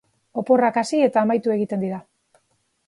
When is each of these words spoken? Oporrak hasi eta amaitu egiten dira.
Oporrak 0.41 0.79
hasi 0.83 1.03
eta 1.09 1.23
amaitu 1.27 1.55
egiten 1.59 1.87
dira. 1.87 2.03